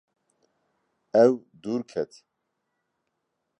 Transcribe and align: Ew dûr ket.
Ew 1.23 1.33
dûr 1.61 1.81
ket. 1.91 2.11